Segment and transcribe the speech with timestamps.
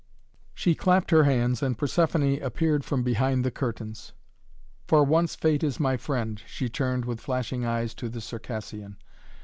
[0.55, 4.13] She clapped her hands and Persephoné appeared from behind the curtains.
[4.87, 8.97] "For once Fate is my friend," she turned with flashing eyes to the Circassian.